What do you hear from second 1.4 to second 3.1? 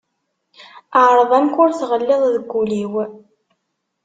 ur tɣelliḍ deg ul-iw.